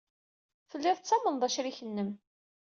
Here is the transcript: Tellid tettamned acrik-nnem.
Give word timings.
Tellid 0.69 0.97
tettamned 0.99 1.41
acrik-nnem. 1.47 2.09